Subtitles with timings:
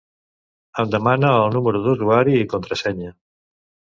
[0.83, 3.13] Em demana el número d'usuari i contrasenya.